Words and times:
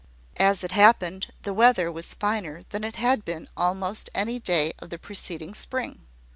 As 0.39 0.63
it 0.63 0.71
happened, 0.71 1.27
the 1.43 1.53
weather 1.53 1.91
was 1.91 2.15
finer 2.15 2.63
than 2.69 2.83
it 2.83 2.95
had 2.95 3.23
been 3.23 3.47
almost 3.55 4.09
any 4.15 4.39
day 4.39 4.73
of 4.79 4.89
the 4.89 4.97
preceding 4.97 5.53
spring. 5.53 6.07